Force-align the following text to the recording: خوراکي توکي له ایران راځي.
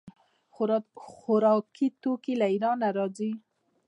خوراکي 1.21 1.87
توکي 2.01 2.33
له 2.39 2.45
ایران 2.53 2.79
راځي. 2.97 3.31